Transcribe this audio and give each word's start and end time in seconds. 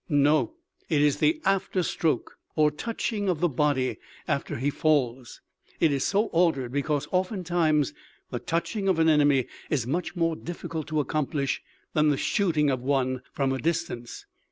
"No, 0.09 0.55
it 0.89 0.99
is 0.99 1.17
the 1.17 1.39
after 1.45 1.83
stroke 1.83 2.39
or 2.55 2.71
touching 2.71 3.29
of 3.29 3.39
the 3.39 3.47
body 3.47 3.97
after 4.27 4.57
he 4.57 4.71
falls. 4.71 5.41
It 5.79 5.91
is 5.91 6.03
so 6.03 6.21
ordered, 6.33 6.71
because 6.71 7.07
oftentimes 7.11 7.93
the 8.31 8.39
touching 8.39 8.87
of 8.87 8.97
an 8.97 9.07
enemy 9.09 9.45
is 9.69 9.85
much 9.85 10.15
more 10.15 10.35
difficult 10.35 10.87
to 10.87 10.99
accomplish 11.01 11.61
than 11.93 12.09
the 12.09 12.17
shooting 12.17 12.71
of 12.71 12.81
one 12.81 13.21
from 13.31 13.53
a 13.53 13.59
distance. 13.59 14.25